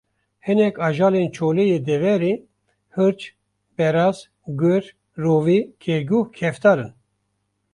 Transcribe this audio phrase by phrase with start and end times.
[0.45, 2.33] Hinek ajalên çolê yê deverê:
[2.95, 3.21] hirç,
[3.77, 4.17] beraz,
[4.59, 4.83] gur,
[5.23, 6.91] rovî, kerguh, keftar in